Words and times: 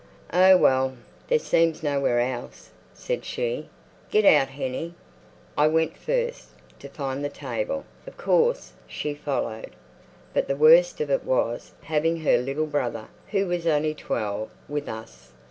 "Oh 0.33 0.57
well, 0.57 0.97
there 1.27 1.37
seems 1.37 1.83
nowhere 1.83 2.21
else," 2.21 2.71
said 2.91 3.23
she. 3.23 3.69
"Get 4.09 4.25
out, 4.25 4.47
Hennie." 4.47 4.95
I 5.55 5.67
went 5.67 5.95
first—to 5.95 6.89
find 6.89 7.23
the 7.23 7.29
table, 7.29 7.85
of 8.07 8.17
course—she 8.17 9.13
followed. 9.13 9.75
But 10.33 10.47
the 10.47 10.55
worst 10.55 11.01
of 11.01 11.11
it 11.11 11.23
was 11.23 11.73
having 11.83 12.21
her 12.21 12.39
little 12.39 12.65
brother, 12.65 13.09
who 13.27 13.45
was 13.45 13.67
only 13.67 13.93
twelve, 13.93 14.49
with 14.67 14.89
us. 14.89 15.33